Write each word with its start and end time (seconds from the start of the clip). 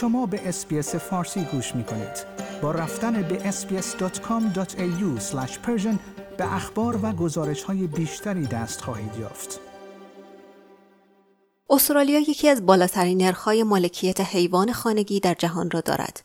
شما 0.00 0.26
به 0.26 0.48
اسپیس 0.48 0.94
فارسی 0.94 1.44
گوش 1.44 1.74
می 1.74 1.84
کنید. 1.84 2.26
با 2.62 2.72
رفتن 2.72 3.22
به 3.22 3.50
sbs.com.au 3.50 5.20
به 6.38 6.54
اخبار 6.54 6.98
و 7.02 7.12
گزارش 7.12 7.62
های 7.62 7.86
بیشتری 7.86 8.46
دست 8.46 8.80
خواهید 8.80 9.16
یافت. 9.20 9.60
استرالیا 11.70 12.20
یکی 12.20 12.48
از 12.48 12.66
بالاترین 12.66 13.22
نرخ‌های 13.22 13.62
مالکیت 13.62 14.20
حیوان 14.20 14.72
خانگی 14.72 15.20
در 15.20 15.34
جهان 15.34 15.70
را 15.70 15.80
دارد 15.80 16.22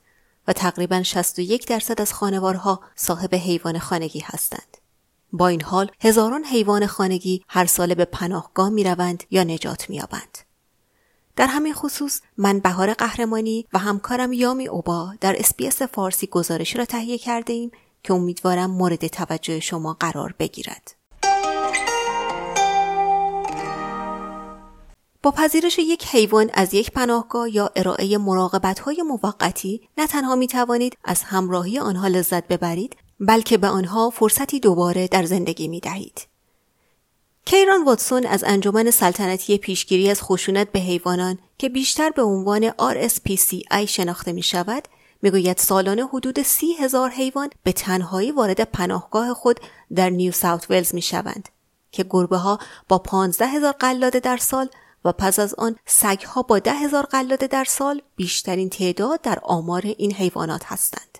و 0.47 0.53
تقریبا 0.53 1.03
61 1.03 1.67
درصد 1.67 2.01
از 2.01 2.13
خانوارها 2.13 2.79
صاحب 2.95 3.35
حیوان 3.35 3.79
خانگی 3.79 4.19
هستند. 4.19 4.77
با 5.31 5.47
این 5.47 5.61
حال 5.61 5.91
هزاران 6.01 6.43
حیوان 6.43 6.87
خانگی 6.87 7.43
هر 7.47 7.65
ساله 7.65 7.95
به 7.95 8.05
پناهگاه 8.05 8.69
می 8.69 8.83
روند 8.83 9.23
یا 9.31 9.43
نجات 9.43 9.89
می 9.89 9.95
یابند. 9.95 10.52
در 11.35 11.47
همین 11.47 11.73
خصوص 11.73 12.21
من 12.37 12.59
بهار 12.59 12.93
قهرمانی 12.93 13.67
و 13.73 13.77
همکارم 13.77 14.33
یامی 14.33 14.67
اوبا 14.67 15.13
در 15.21 15.35
اسپیس 15.39 15.81
فارسی 15.81 16.27
گزارشی 16.27 16.77
را 16.77 16.85
تهیه 16.85 17.17
کرده 17.17 17.53
ایم 17.53 17.71
که 18.03 18.13
امیدوارم 18.13 18.71
مورد 18.71 19.07
توجه 19.07 19.59
شما 19.59 19.97
قرار 19.99 20.35
بگیرد. 20.39 20.95
با 25.23 25.31
پذیرش 25.31 25.79
یک 25.79 26.05
حیوان 26.05 26.49
از 26.53 26.73
یک 26.73 26.91
پناهگاه 26.91 27.55
یا 27.55 27.71
ارائه 27.75 28.17
مراقبت 28.17 28.79
های 28.79 29.01
موقتی 29.01 29.89
نه 29.97 30.07
تنها 30.07 30.35
می 30.35 30.47
توانید 30.47 30.97
از 31.03 31.23
همراهی 31.23 31.79
آنها 31.79 32.07
لذت 32.07 32.47
ببرید 32.47 32.95
بلکه 33.19 33.57
به 33.57 33.67
آنها 33.67 34.09
فرصتی 34.09 34.59
دوباره 34.59 35.07
در 35.07 35.23
زندگی 35.23 35.67
می 35.67 35.79
دهید. 35.79 36.32
کیران 37.45 37.83
واتسون 37.83 38.25
از 38.25 38.43
انجمن 38.47 38.91
سلطنتی 38.91 39.57
پیشگیری 39.57 40.09
از 40.09 40.21
خشونت 40.21 40.71
به 40.71 40.79
حیوانان 40.79 41.39
که 41.57 41.69
بیشتر 41.69 42.09
به 42.09 42.21
عنوان 42.21 42.69
RSPCI 42.69 43.83
شناخته 43.87 44.31
می 44.31 44.43
شود 44.43 44.87
می‌گوید 45.21 45.57
سالانه 45.57 46.07
حدود 46.07 46.41
سی 46.41 46.73
هزار 46.73 47.09
حیوان 47.09 47.49
به 47.63 47.71
تنهایی 47.71 48.31
وارد 48.31 48.61
پناهگاه 48.61 49.33
خود 49.33 49.59
در 49.95 50.09
نیو 50.09 50.31
ساوت 50.31 50.71
ولز 50.71 50.95
می 50.95 51.01
شوند 51.01 51.49
که 51.91 52.05
گربه 52.09 52.37
ها 52.37 52.59
با 52.87 52.99
15 52.99 53.47
هزار 53.47 53.71
قلاده 53.71 54.19
در 54.19 54.37
سال 54.37 54.69
و 55.05 55.11
پس 55.11 55.39
از 55.39 55.53
آن 55.53 55.75
سگ 55.85 56.21
ها 56.21 56.41
با 56.41 56.59
ده 56.59 56.73
هزار 56.73 57.05
قلاده 57.05 57.47
در 57.47 57.63
سال 57.63 58.01
بیشترین 58.15 58.69
تعداد 58.69 59.21
در 59.21 59.39
آمار 59.43 59.81
این 59.97 60.13
حیوانات 60.13 60.61
هستند. 60.65 61.17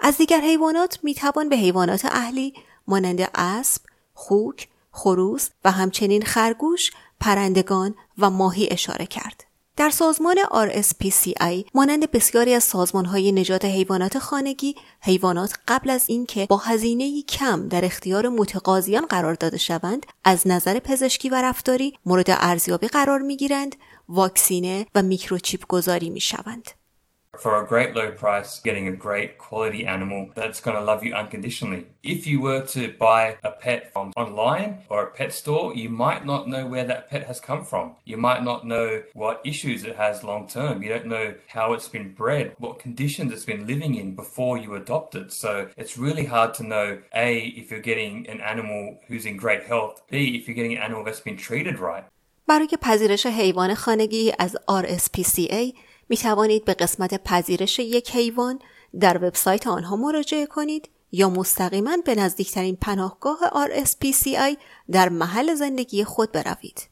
از 0.00 0.16
دیگر 0.16 0.40
حیوانات 0.40 0.98
می 1.02 1.14
توان 1.14 1.48
به 1.48 1.56
حیوانات 1.56 2.04
اهلی 2.04 2.54
مانند 2.86 3.30
اسب، 3.34 3.82
خوک، 4.14 4.68
خروس 4.94 5.48
و 5.64 5.70
همچنین 5.70 6.22
خرگوش، 6.22 6.90
پرندگان 7.20 7.94
و 8.18 8.30
ماهی 8.30 8.68
اشاره 8.70 9.06
کرد. 9.06 9.44
در 9.76 9.90
سازمان 9.90 10.36
RSPCI 10.44 11.70
مانند 11.74 12.10
بسیاری 12.10 12.54
از 12.54 12.64
سازمانهای 12.64 13.32
نجات 13.32 13.64
حیوانات 13.64 14.18
خانگی 14.18 14.74
حیوانات 15.00 15.54
قبل 15.68 15.90
از 15.90 16.04
اینکه 16.08 16.46
با 16.46 16.56
هزینه 16.56 17.22
کم 17.22 17.68
در 17.68 17.84
اختیار 17.84 18.28
متقاضیان 18.28 19.06
قرار 19.06 19.34
داده 19.34 19.58
شوند 19.58 20.06
از 20.24 20.46
نظر 20.46 20.78
پزشکی 20.78 21.28
و 21.28 21.42
رفتاری 21.42 21.92
مورد 22.06 22.26
ارزیابی 22.28 22.88
قرار 22.88 23.18
می 23.18 23.36
گیرند 23.36 23.76
واکسینه 24.08 24.86
و 24.94 25.02
میکروچیپ 25.02 25.66
گذاری 25.68 26.10
می 26.10 26.20
شوند. 26.20 26.70
for 27.37 27.63
a 27.63 27.67
great 27.67 27.95
low 27.95 28.11
price, 28.11 28.59
getting 28.59 28.87
a 28.87 28.95
great 28.95 29.37
quality 29.37 29.85
animal 29.85 30.29
that's 30.35 30.59
going 30.59 30.75
to 30.75 30.83
love 30.83 31.03
you 31.03 31.13
unconditionally. 31.13 31.85
If 32.03 32.25
you 32.25 32.41
were 32.41 32.65
to 32.67 32.93
buy 32.93 33.37
a 33.43 33.51
pet 33.51 33.93
from 33.93 34.11
online 34.17 34.79
or 34.89 35.03
a 35.03 35.11
pet 35.11 35.31
store, 35.31 35.75
you 35.75 35.89
might 35.89 36.25
not 36.25 36.49
know 36.49 36.65
where 36.65 36.85
that 36.85 37.09
pet 37.09 37.27
has 37.27 37.39
come 37.39 37.63
from. 37.63 37.95
You 38.03 38.17
might 38.17 38.43
not 38.43 38.65
know 38.65 39.03
what 39.13 39.41
issues 39.45 39.83
it 39.83 39.95
has 39.95 40.23
long 40.23 40.47
term. 40.47 40.81
You 40.81 40.89
don't 40.89 41.05
know 41.05 41.35
how 41.47 41.73
it's 41.73 41.87
been 41.87 42.13
bred, 42.13 42.55
what 42.57 42.79
conditions 42.79 43.31
it's 43.31 43.45
been 43.45 43.67
living 43.67 43.95
in 43.95 44.15
before 44.15 44.57
you 44.57 44.75
adopt 44.75 45.15
it. 45.15 45.31
So 45.31 45.69
it's 45.77 45.97
really 45.97 46.25
hard 46.25 46.53
to 46.55 46.63
know 46.63 46.99
A, 47.15 47.39
if 47.39 47.71
you're 47.71 47.79
getting 47.79 48.27
an 48.27 48.41
animal 48.41 48.99
who's 49.07 49.25
in 49.25 49.37
great 49.37 49.63
health, 49.63 50.01
B, 50.09 50.35
if 50.35 50.47
you're 50.47 50.55
getting 50.55 50.75
an 50.77 50.83
animal 50.83 51.03
that's 51.03 51.21
been 51.21 51.37
treated 51.37 51.79
right. 51.79 52.05
برای 52.47 52.67
پذیرش 52.81 53.25
حیوان 53.25 53.73
خانگی 53.75 54.33
از 54.39 54.57
RSPCA 54.69 55.73
می 56.08 56.16
توانید 56.16 56.64
به 56.64 56.74
قسمت 56.74 57.22
پذیرش 57.22 57.78
یک 57.78 58.10
حیوان 58.10 58.58
در 59.00 59.16
وبسایت 59.16 59.66
آنها 59.66 59.96
مراجعه 59.96 60.46
کنید 60.46 60.88
یا 61.12 61.30
مستقیما 61.30 61.96
به 62.04 62.14
نزدیکترین 62.14 62.76
پناهگاه 62.76 63.38
RSPCI 63.68 64.56
در 64.90 65.08
محل 65.08 65.54
زندگی 65.54 66.04
خود 66.04 66.32
بروید. 66.32 66.88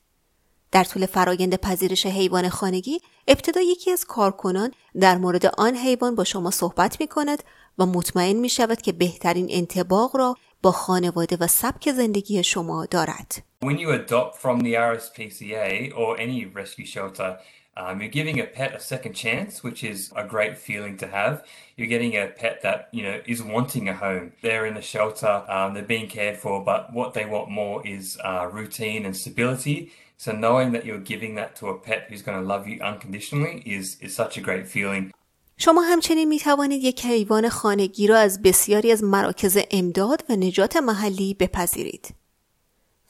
در 0.73 0.85
طول 0.85 1.07
فرایند 1.07 1.57
پذیرش 1.57 2.07
حیوان 2.07 2.49
خانگی 2.49 3.01
ابتدا 3.29 3.61
یکی 3.61 3.91
از 3.91 4.05
کارکنان 4.05 4.71
در 5.01 5.19
مورد 5.19 5.47
آن 5.47 5.77
حیوان 5.77 6.15
با 6.15 6.25
شما 6.25 6.51
صحبت 6.51 7.01
می 7.01 7.07
کند 7.07 7.43
و 7.79 7.87
مطمئن 7.87 8.37
می 8.37 8.49
شود 8.49 8.83
که 8.83 8.93
بهترین 8.93 9.47
انتباق 9.51 10.17
را 10.17 10.37
با 10.63 10.73
خانواده 10.73 11.37
و 11.41 11.47
سبک 11.47 11.93
زندگی 11.93 12.45
شما 12.45 12.87
دارد. 12.87 13.43
When 13.65 13.79
you 13.79 13.91
adopt 13.91 14.37
from 14.43 14.61
the 14.61 14.75
RSPCA 14.75 15.93
or 15.97 16.21
any 16.21 16.45
rescue 16.45 16.87
shelter, 16.87 17.39
Um, 17.78 18.02
you're 18.02 18.10
giving 18.10 18.40
a 18.40 18.46
pet 18.46 18.74
a 18.74 18.80
second 18.80 19.14
chance, 19.14 19.64
which 19.64 19.84
is 19.84 20.12
a 20.16 20.24
great 20.24 20.58
feeling 20.58 20.98
to 20.98 21.08
have. 21.08 21.46
You're 21.76 21.88
getting 21.88 22.14
a 22.16 22.26
pet 22.26 22.64
that 22.64 22.90
you 22.92 23.04
know 23.04 23.22
is 23.28 23.44
wanting 23.44 23.88
a 23.88 23.94
home. 23.94 24.34
They're 24.42 24.66
in 24.66 24.78
a 24.78 24.82
shelter, 24.82 25.44
um, 25.48 25.76
they're 25.76 25.84
being 25.84 26.08
cared 26.08 26.38
for, 26.38 26.64
but 26.64 26.92
what 26.92 27.14
they 27.14 27.26
want 27.26 27.52
more 27.52 27.86
is 27.86 28.18
uh, 28.24 28.50
routine 28.52 29.06
and 29.06 29.16
stability. 29.16 29.92
So 30.18 30.32
knowing 30.32 30.72
that 30.72 30.84
you're 30.86 31.06
giving 31.14 31.36
that 31.36 31.56
to 31.58 31.68
a 31.68 31.78
pet 31.78 32.08
who's 32.10 32.24
going 32.24 32.40
to 32.42 32.48
love 32.54 32.68
you 32.68 32.82
unconditionally 32.82 33.62
is 33.66 33.98
is 34.02 34.16
such 34.16 34.38
a 34.38 34.42
great 34.42 34.68
feeling. 34.68 35.12
شما 35.60 35.82
همچنین 35.82 36.28
می 36.28 36.40
توانید 36.40 36.84
یک 36.84 37.06
حیوان 37.06 37.50
خانگی 37.50 38.08
را 38.08 38.18
از 38.18 38.42
بسیاری 38.42 38.92
از 38.92 39.04
مراکز 39.04 39.58
امداد 39.72 40.24
و 40.30 40.36
نجات 40.36 40.78
محلی 40.78 41.34
بپذیرید. 41.34 42.08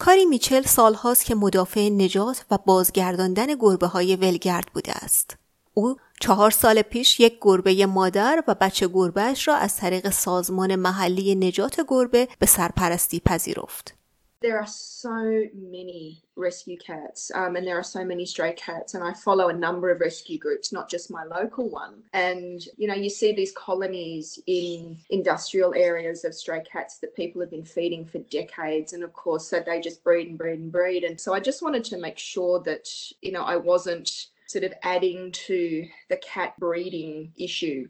کاری 0.05 0.25
میچل 0.25 0.63
سالهاست 0.63 1.25
که 1.25 1.35
مدافع 1.35 1.89
نجات 1.89 2.45
و 2.51 2.59
بازگرداندن 2.59 3.47
گربه 3.61 3.87
های 3.87 4.17
ولگرد 4.17 4.67
بوده 4.75 4.93
است. 4.93 5.37
او 5.75 5.97
چهار 6.21 6.51
سال 6.51 6.83
پیش 6.83 7.21
یک 7.21 7.39
گربه 7.41 7.87
مادر 7.87 8.45
و 8.49 8.55
بچه 8.61 8.89
گربهش 8.89 9.49
را 9.49 9.57
از 9.57 9.77
طریق 9.77 10.11
سازمان 10.11 10.77
محلی 10.77 11.35
نجات 11.35 11.81
گربه 11.89 12.29
به 12.39 12.47
سرپرستی 12.47 13.21
پذیرفت. 13.21 13.95
there 14.42 14.60
are 14.60 14.68
so 14.68 15.46
many 15.56 16.22
rescue 16.36 16.78
cats 16.78 17.32
um, 17.34 17.56
and 17.56 17.66
there 17.66 17.78
are 17.78 17.84
so 17.84 18.06
many 18.06 18.26
stray 18.26 18.54
cats 18.54 18.94
and 18.94 19.04
i 19.04 19.12
follow 19.14 19.50
a 19.50 19.54
number 19.54 19.90
of 19.90 20.00
rescue 20.00 20.38
groups 20.38 20.72
not 20.72 20.90
just 20.90 21.10
my 21.10 21.24
local 21.24 21.70
one 21.70 22.04
and 22.14 22.66
you 22.78 22.88
know 22.88 22.94
you 22.94 23.10
see 23.10 23.34
these 23.34 23.52
colonies 23.54 24.40
in 24.46 24.98
industrial 25.10 25.74
areas 25.74 26.24
of 26.24 26.36
stray 26.36 26.62
cats 26.72 27.00
that 27.00 27.16
people 27.16 27.42
have 27.42 27.50
been 27.50 27.66
feeding 27.66 28.06
for 28.06 28.20
decades 28.30 28.94
and 28.94 29.04
of 29.04 29.12
course 29.14 29.48
so 29.48 29.62
they 29.66 29.82
just 29.82 30.04
breed 30.04 30.28
and 30.28 30.38
breed 30.38 30.60
and 30.60 30.72
breed 30.72 31.04
and 31.04 31.20
so 31.20 31.34
i 31.34 31.40
just 31.40 31.64
wanted 31.64 31.84
to 31.84 31.98
make 31.98 32.18
sure 32.18 32.60
that 32.60 32.88
you 33.22 33.32
know 33.32 33.44
i 33.44 33.56
wasn't 33.56 34.28
sort 34.48 34.64
of 34.64 34.74
adding 34.84 35.32
to 35.32 35.88
the 36.10 36.18
cat 36.18 36.54
breeding 36.60 37.32
issue 37.38 37.88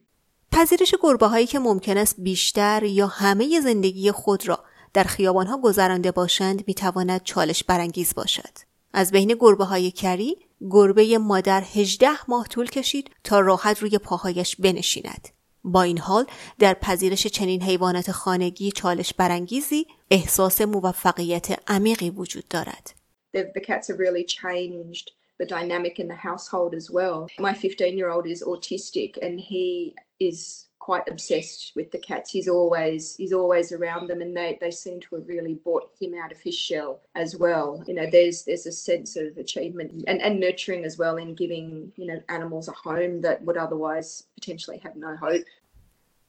پذیرش 0.52 0.96
گربه 1.02 1.28
هایی 1.28 1.46
که 1.46 1.60
ممکن 1.60 1.98
است 1.98 2.16
بیشتر 2.20 2.84
یا 2.84 3.08
همه 3.08 3.62
زندگی 3.62 4.12
خود 4.12 4.48
را 4.48 4.64
در 4.95 5.05
خیابانها 5.05 5.59
گذرانده 5.59 6.13
باشند 6.13 6.65
می‌تواند 6.67 7.23
چالش 7.23 7.65
برانگیز 7.65 8.15
باشد. 8.15 8.59
از 8.93 9.13
بین 9.13 9.37
گربه 9.41 9.65
های 9.65 9.91
کری 9.91 10.37
گربه 10.71 11.19
مادر 11.19 11.63
18 11.75 12.09
ماه 12.29 12.49
طول 12.49 12.67
کشید 12.67 13.11
تا 13.25 13.41
راحت 13.41 13.79
روی 13.79 13.99
پاهایش 13.99 14.57
بنشیند. 14.57 15.29
با 15.65 15.83
این 15.83 15.99
حال 15.99 16.27
در 16.59 16.75
پذیرش 16.75 17.27
چنین 17.27 17.63
حیوانات 17.63 18.11
خانگی 18.11 18.73
چالش 18.73 19.15
برانگیزی 19.15 19.87
احساس 20.11 20.61
موفقیت 20.61 21.71
عمیقی 21.71 22.11
وجود 22.11 22.49
دارد. 22.49 22.95
The, 23.37 23.45
the 25.43 25.47
dynamic 25.47 25.99
in 25.99 26.09
the 26.09 26.15
household 26.15 26.75
as 26.75 26.91
well. 26.91 27.27
My 27.39 27.55
15 27.55 27.97
year 27.97 28.11
old 28.11 28.27
is 28.27 28.43
autistic 28.43 29.19
and 29.23 29.41
he 29.41 29.95
is 30.21 30.67
quite 30.89 31.07
obsessed 31.15 31.73
with 31.77 31.89
the 31.95 32.03
cats. 32.09 32.29
He's 32.37 32.49
always 32.59 33.03
he's 33.21 33.35
always 33.41 33.67
around 33.79 34.05
them, 34.11 34.21
and 34.25 34.33
they 34.39 34.51
they 34.63 34.73
seem 34.85 34.97
to 35.05 35.11
have 35.17 35.27
really 35.35 35.55
brought 35.67 35.87
him 36.01 36.13
out 36.23 36.33
of 36.35 36.41
his 36.47 36.57
shell 36.67 36.93
as 37.25 37.31
well. 37.45 37.67
You 37.89 37.95
know, 37.99 38.09
there's 38.17 38.39
there's 38.49 38.67
a 38.75 38.77
sense 38.91 39.11
of 39.23 39.29
achievement 39.45 39.89
and, 40.11 40.19
and 40.27 40.35
nurturing 40.47 40.83
as 40.89 40.95
well 41.03 41.17
in 41.25 41.29
giving 41.43 41.67
you 42.01 42.07
know 42.11 42.19
animals 42.37 42.67
a 42.75 42.77
home 42.89 43.15
that 43.27 43.37
would 43.47 43.59
otherwise 43.67 44.09
potentially 44.39 44.79
have 44.85 44.97
no 45.07 45.13
hope. 45.27 45.47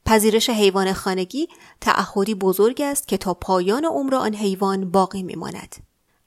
پذیرش 0.05 0.50
حیوان 0.50 0.94
خانگی 0.94 1.47
تعهدی 1.81 2.35
بزرگ 2.35 2.81
است 2.81 3.07
که 3.07 3.17
تا 3.17 3.33
پایان 3.33 3.85
عمر 3.85 4.15
آن 4.15 4.35
حیوان 4.35 4.91
باقی 4.91 5.23
میماند. 5.23 5.75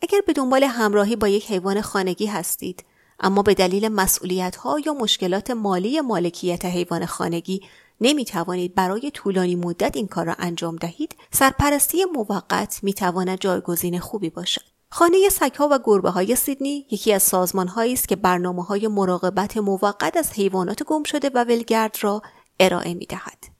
اگر 0.02 0.20
به 0.26 0.32
دنبال 0.32 0.64
همراهی 0.64 1.16
با 1.16 1.28
یک 1.28 1.50
حیوان 1.50 1.80
خانگی 1.80 2.26
هستید 2.26 2.84
اما 3.20 3.42
به 3.42 3.54
دلیل 3.54 3.88
مسئولیت 3.88 4.56
ها 4.56 4.80
یا 4.86 4.94
مشکلات 4.94 5.50
مالی 5.50 6.00
مالکیت 6.00 6.64
حیوان 6.64 7.06
خانگی 7.06 7.60
نمی 8.00 8.24
توانید 8.24 8.74
برای 8.74 9.10
طولانی 9.10 9.56
مدت 9.56 9.96
این 9.96 10.06
کار 10.06 10.26
را 10.26 10.34
انجام 10.38 10.76
دهید 10.76 11.16
سرپرستی 11.30 12.04
موقت 12.04 12.78
می 12.82 12.92
تواند 12.92 13.40
جایگزین 13.40 13.98
خوبی 13.98 14.30
باشد 14.30 14.62
خانه 14.88 15.28
سگها 15.28 15.68
و 15.72 15.78
گربه 15.84 16.10
های 16.10 16.36
سیدنی 16.36 16.86
یکی 16.90 17.12
از 17.12 17.22
سازمان 17.22 17.68
هایی 17.68 17.92
است 17.92 18.08
که 18.08 18.16
برنامه 18.16 18.64
های 18.64 18.88
مراقبت 18.88 19.56
موقت 19.56 20.16
از 20.16 20.32
حیوانات 20.32 20.82
گم 20.82 21.02
شده 21.02 21.30
و 21.34 21.44
ولگرد 21.44 21.96
را 22.00 22.22
ارائه 22.60 22.94
می 22.94 23.06
دهد. 23.06 23.56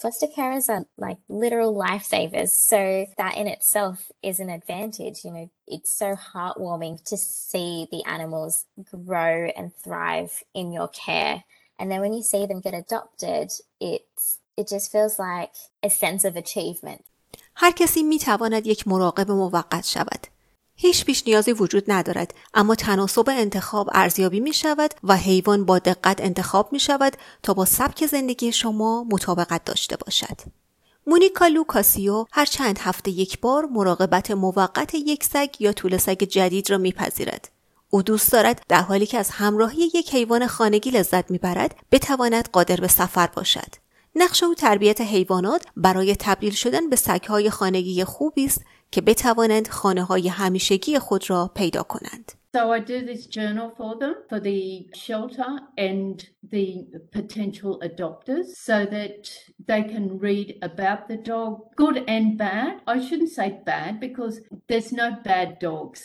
Foster 0.00 0.28
carers 0.28 0.68
are 0.68 0.84
like 0.96 1.18
literal 1.28 1.74
lifesavers. 1.74 2.52
So 2.72 3.06
that 3.16 3.36
in 3.36 3.48
itself 3.48 4.12
is 4.22 4.38
an 4.38 4.48
advantage. 4.48 5.24
You 5.24 5.32
know, 5.32 5.50
it's 5.66 5.92
so 6.02 6.14
heartwarming 6.14 7.02
to 7.10 7.16
see 7.16 7.88
the 7.90 8.04
animals 8.06 8.66
grow 8.92 9.50
and 9.56 9.74
thrive 9.74 10.44
in 10.54 10.70
your 10.70 10.88
care. 10.88 11.42
And 11.78 11.90
then 11.90 12.00
when 12.00 12.12
you 12.12 12.22
see 12.22 12.46
them 12.46 12.60
get 12.60 12.74
adopted, 12.74 13.48
it's 13.80 14.24
it 14.56 14.66
just 14.74 14.90
feels 14.92 15.14
like 15.18 15.54
a 15.82 15.90
sense 15.90 16.24
of 16.24 16.36
achievement. 16.36 17.04
هر 17.54 17.70
کسی 17.70 18.02
می 18.02 18.18
تواند 18.18 18.66
یک 18.66 18.88
مراقب 18.88 19.30
موقت 19.30 19.86
شود. 19.86 20.26
هیچ 20.80 21.04
پیش 21.04 21.22
نیازی 21.26 21.52
وجود 21.52 21.84
ندارد 21.88 22.34
اما 22.54 22.74
تناسب 22.74 23.28
انتخاب 23.28 23.90
ارزیابی 23.92 24.40
می 24.40 24.52
شود 24.52 24.94
و 25.04 25.16
حیوان 25.16 25.64
با 25.64 25.78
دقت 25.78 26.20
انتخاب 26.20 26.72
می 26.72 26.80
شود 26.80 27.16
تا 27.42 27.54
با 27.54 27.64
سبک 27.64 28.06
زندگی 28.06 28.52
شما 28.52 29.04
مطابقت 29.04 29.64
داشته 29.64 29.96
باشد. 29.96 30.40
مونیکا 31.06 31.46
لوکاسیو 31.46 32.24
هر 32.32 32.44
چند 32.44 32.78
هفته 32.78 33.10
یک 33.10 33.40
بار 33.40 33.64
مراقبت 33.66 34.30
موقت 34.30 34.94
یک 34.94 35.24
سگ 35.24 35.48
یا 35.60 35.72
طول 35.72 35.96
سگ 35.96 36.24
جدید 36.24 36.70
را 36.70 36.78
میپذیرد. 36.78 37.48
او 37.90 38.02
دوست 38.02 38.32
دارد 38.32 38.62
در 38.68 38.82
حالی 38.82 39.06
که 39.06 39.18
از 39.18 39.30
همراهی 39.30 39.90
یک 39.94 40.14
حیوان 40.14 40.46
خانگی 40.46 40.90
لذت 40.90 41.30
می‌برد 41.30 41.76
بتواند 41.92 42.48
قادر 42.52 42.76
به 42.76 42.88
سفر 42.88 43.26
باشد. 43.26 43.74
نقش 44.14 44.42
او 44.42 44.54
تربیت 44.54 45.00
حیوانات 45.00 45.66
برای 45.76 46.16
تبدیل 46.16 46.52
شدن 46.52 46.90
به 46.90 46.96
سگهای 46.96 47.50
خانگی 47.50 48.04
خوبی 48.04 48.44
است 48.44 48.64
که 48.90 49.00
بتوانند 49.00 49.68
خانه 49.68 50.02
های 50.02 50.28
همیشگی 50.28 50.98
خود 50.98 51.30
را 51.30 51.50
پیدا 51.54 51.82
کنند. 51.82 52.32
So 52.56 52.72
I 52.72 52.80
do 52.80 52.98
this 53.10 53.26
journal 53.26 53.68
for 53.78 53.92
them, 54.02 54.16
for 54.30 54.40
the 54.40 54.88
shelter 55.06 55.50
and 55.76 56.16
the 56.54 56.66
potential 57.12 57.78
adopters, 57.88 58.46
so 58.68 58.86
that 58.96 59.22
they 59.70 59.82
can 59.92 60.18
read 60.18 60.48
about 60.62 61.00
the 61.10 61.18
dog, 61.32 61.52
good 61.76 61.96
and 62.08 62.38
bad. 62.38 62.72
I 62.94 62.96
shouldn't 63.06 63.34
say 63.38 63.48
bad 63.72 64.00
because 64.00 64.34
there's 64.68 64.92
no 64.92 65.08
bad 65.30 65.48
dogs. 65.58 66.00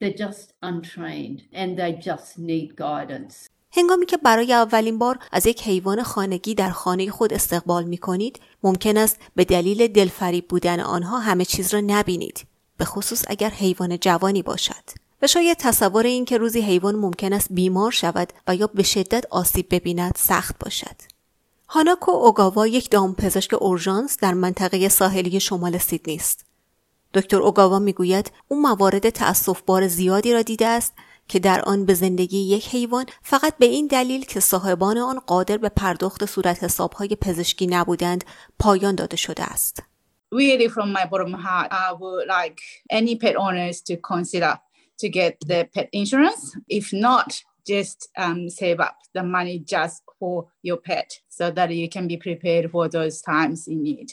They're 0.00 0.20
just 0.26 0.52
untrained 0.62 1.40
and 1.52 1.76
they 1.76 1.92
just 2.08 2.38
need 2.38 2.76
guidance. 2.76 3.50
هنگامی 3.72 4.06
که 4.06 4.16
برای 4.16 4.52
اولین 4.52 4.98
بار 4.98 5.18
از 5.32 5.46
یک 5.46 5.62
حیوان 5.62 6.02
خانگی 6.02 6.54
در 6.54 6.70
خانه 6.70 7.10
خود 7.10 7.32
استقبال 7.32 7.84
می 7.84 7.98
کنید 7.98 8.40
ممکن 8.62 8.96
است 8.96 9.18
به 9.34 9.44
دلیل 9.44 9.86
دلفریب 9.86 10.48
بودن 10.48 10.80
آنها 10.80 11.18
همه 11.18 11.44
چیز 11.44 11.74
را 11.74 11.80
نبینید 11.86 12.46
به 12.76 12.84
خصوص 12.84 13.24
اگر 13.26 13.50
حیوان 13.50 13.98
جوانی 13.98 14.42
باشد. 14.42 14.84
و 15.22 15.26
شاید 15.26 15.56
تصور 15.56 16.06
این 16.06 16.24
که 16.24 16.38
روزی 16.38 16.60
حیوان 16.60 16.96
ممکن 16.96 17.32
است 17.32 17.48
بیمار 17.50 17.90
شود 17.90 18.32
و 18.46 18.56
یا 18.56 18.66
به 18.66 18.82
شدت 18.82 19.24
آسیب 19.30 19.66
ببیند 19.70 20.14
سخت 20.16 20.58
باشد. 20.58 20.96
هاناکو 21.68 22.10
اوگاوا 22.10 22.66
یک 22.66 22.90
دامپزشک 22.90 23.54
اورژانس 23.62 24.16
در 24.20 24.34
منطقه 24.34 24.88
ساحلی 24.88 25.40
شمال 25.40 25.78
سیدنی 25.78 26.16
است. 26.16 26.47
دکتر 27.14 27.36
اوگاوا 27.36 27.78
می‌گوید 27.78 28.32
او 28.48 28.62
موارد 28.62 29.10
تأسفبار 29.10 29.88
زیادی 29.88 30.32
را 30.32 30.42
دیده 30.42 30.66
است 30.66 30.94
که 31.28 31.38
در 31.38 31.60
آن 31.60 31.86
به 31.86 31.94
زندگی 31.94 32.38
یک 32.38 32.68
حیوان 32.68 33.06
فقط 33.22 33.56
به 33.58 33.66
این 33.66 33.86
دلیل 33.86 34.24
که 34.24 34.40
صاحبان 34.40 34.98
آن 34.98 35.18
قادر 35.18 35.56
به 35.56 35.68
پرداخت 35.68 36.26
صورت 36.26 36.64
حسابهای 36.64 37.16
پزشکی 37.20 37.66
نبودند 37.66 38.24
پایان 38.58 38.94
داده 38.94 39.16
شده 39.16 39.42
است. 39.42 39.82
Really 40.34 40.68
from 40.68 40.92
my 40.92 41.06
bottom 41.12 41.32
heart, 41.32 41.68
I 41.72 41.92
would 42.00 42.26
like 42.28 42.60
any 42.90 43.16
pet 43.16 43.36
owners 43.36 43.80
to 43.88 43.96
consider 43.96 44.52
to 45.00 45.08
get 45.08 45.32
the 45.50 45.60
pet 45.74 45.88
insurance. 45.92 46.42
If 46.68 46.92
not, 46.92 47.30
just 47.66 47.98
um, 48.24 48.48
save 48.50 48.78
up 48.80 48.96
the 49.14 49.22
money 49.22 49.56
just 49.74 50.02
for 50.18 50.46
your 50.62 50.78
pet 50.88 51.10
so 51.28 51.50
that 51.50 51.70
you 51.82 51.88
can 51.88 52.06
be 52.12 52.16
prepared 52.16 52.70
for 52.70 52.88
those 52.88 53.16
times 53.22 53.68
in 53.68 53.82
need. 53.82 54.08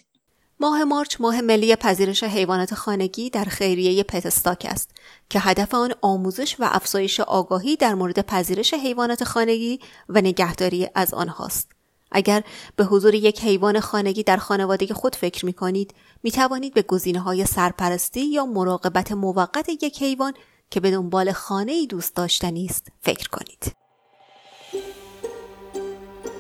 ماه 0.60 0.84
مارچ 0.84 1.22
ماه 1.22 1.42
ملی 1.42 1.76
پذیرش 1.76 2.24
حیوانات 2.24 2.74
خانگی 2.74 3.30
در 3.30 3.44
خیریه 3.44 4.04
پتستاک 4.04 4.68
است 4.70 4.90
که 5.30 5.40
هدف 5.40 5.74
آن 5.74 5.94
آموزش 6.02 6.56
و 6.60 6.70
افزایش 6.72 7.20
آگاهی 7.20 7.76
در 7.76 7.96
مورد 7.96 8.26
پذیرش 8.26 8.74
حیوانات 8.74 9.24
خانگی 9.24 9.80
و 10.10 10.22
نگهداری 10.22 10.90
از 10.96 11.14
آنهاست. 11.14 11.72
اگر 12.12 12.44
به 12.76 12.84
حضور 12.84 13.14
یک 13.14 13.44
حیوان 13.44 13.80
خانگی 13.80 14.24
در 14.24 14.38
خانواده 14.38 14.94
خود 14.94 15.16
فکر 15.16 15.46
می 15.46 15.54
کنید 15.54 15.94
می 16.24 16.32
توانید 16.32 16.74
به 16.74 16.82
گزینه 16.82 17.20
های 17.20 17.46
سرپرستی 17.46 18.26
یا 18.26 18.46
مراقبت 18.46 19.12
موقت 19.12 19.70
یک 19.70 20.04
حیوان 20.04 20.34
که 20.70 20.80
به 20.80 20.92
دنبال 20.92 21.32
خانه 21.32 21.72
ای 21.72 21.88
دوست 21.88 22.16
داشتنی 22.16 22.66
است 22.66 22.88
فکر 23.02 23.30
کنید. 23.30 23.76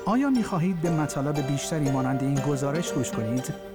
آیا 0.06 0.30
می 0.30 0.44
خواهید 0.44 0.82
به 0.82 0.90
مطالب 0.90 1.48
بیشتری 1.48 1.92
مانند 1.92 2.24
این 2.24 2.40
گزارش 2.40 2.94
گوش 2.94 3.12
کنید؟ 3.12 3.75